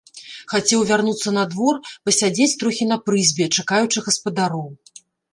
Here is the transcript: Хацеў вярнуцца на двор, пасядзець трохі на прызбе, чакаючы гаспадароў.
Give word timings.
Хацеў 0.51 0.79
вярнуцца 0.91 1.33
на 1.35 1.41
двор, 1.51 1.75
пасядзець 2.07 2.55
трохі 2.63 2.87
на 2.91 2.97
прызбе, 3.09 3.45
чакаючы 3.65 4.03
гаспадароў. 4.07 4.65